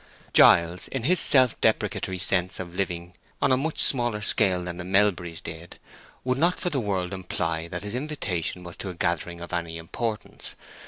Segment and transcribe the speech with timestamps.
[0.33, 4.83] Giles, in his self deprecatory sense of living on a much smaller scale than the
[4.83, 5.77] Melburys did,
[6.23, 9.77] would not for the world imply that his invitation was to a gathering of any
[9.77, 10.55] importance.